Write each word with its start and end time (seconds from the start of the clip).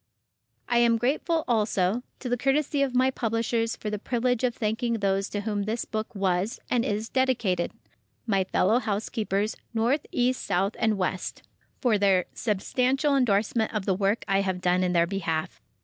I 0.67 0.79
am 0.79 0.97
grateful, 0.97 1.43
also, 1.47 2.01
to 2.21 2.27
the 2.27 2.35
courtesy 2.35 2.81
of 2.81 2.95
my 2.95 3.11
publishers 3.11 3.75
for 3.75 3.91
the 3.91 3.99
privilege 3.99 4.43
of 4.43 4.55
thanking 4.55 4.95
those 4.95 5.29
to 5.29 5.41
whom 5.41 5.61
this 5.65 5.85
book 5.85 6.15
was, 6.15 6.59
and 6.71 6.83
is 6.83 7.07
dedicated, 7.07 7.71
"My 8.25 8.43
fellow 8.45 8.79
housekeepers—North, 8.79 10.07
East, 10.11 10.41
South 10.43 10.75
and 10.79 10.97
West"—for 10.97 11.99
their 11.99 12.25
substantial 12.33 13.15
endorsement 13.15 13.75
of 13.75 13.85
the 13.85 13.93
work 13.93 14.25
I 14.27 14.41
have 14.41 14.59
done 14.59 14.83
in 14.83 14.93
their 14.93 15.05
behalf. 15.05 15.61